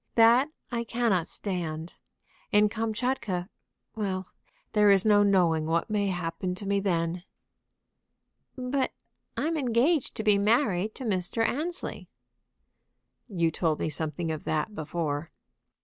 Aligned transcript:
That 0.15 0.49
I 0.71 0.83
cannot 0.83 1.27
stand. 1.27 1.93
In 2.51 2.69
Kamtchatka 2.69 3.49
Well, 3.95 4.25
there 4.71 4.89
is 4.89 5.05
no 5.05 5.21
knowing 5.21 5.67
what 5.67 5.91
may 5.91 6.07
happen 6.07 6.55
to 6.55 6.65
me 6.65 6.79
then." 6.79 7.23
"But 8.57 8.93
I'm 9.37 9.55
engaged 9.55 10.15
to 10.15 10.23
be 10.23 10.39
married 10.39 10.95
to 10.95 11.03
Mr. 11.03 11.47
Annesley." 11.47 12.09
"You 13.27 13.51
told 13.51 13.79
me 13.79 13.89
something 13.89 14.31
of 14.31 14.43
that 14.45 14.73
before." 14.73 15.29